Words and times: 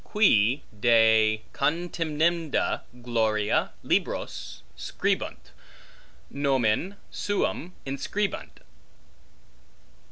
Qui 0.03 0.63
de 0.79 1.43
contemnenda 1.53 2.81
gloria 3.03 3.71
libros 3.83 4.63
scribunt, 4.75 5.51
nomen, 6.31 6.95
suum 7.11 7.75
inscribunt. 7.85 8.61